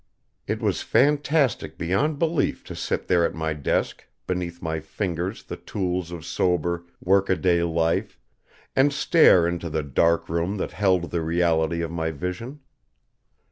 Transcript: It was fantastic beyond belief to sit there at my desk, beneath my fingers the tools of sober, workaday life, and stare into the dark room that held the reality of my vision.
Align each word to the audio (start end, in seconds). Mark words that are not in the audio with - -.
It 0.47 0.61
was 0.63 0.81
fantastic 0.81 1.77
beyond 1.77 2.17
belief 2.17 2.63
to 2.63 2.75
sit 2.75 3.05
there 3.07 3.23
at 3.23 3.35
my 3.35 3.53
desk, 3.53 4.07
beneath 4.25 4.59
my 4.59 4.79
fingers 4.79 5.43
the 5.43 5.57
tools 5.57 6.09
of 6.11 6.25
sober, 6.25 6.85
workaday 7.05 7.61
life, 7.61 8.19
and 8.75 8.91
stare 8.91 9.47
into 9.47 9.69
the 9.69 9.83
dark 9.83 10.27
room 10.27 10.57
that 10.57 10.71
held 10.71 11.11
the 11.11 11.21
reality 11.21 11.83
of 11.83 11.91
my 11.91 12.09
vision. 12.09 12.61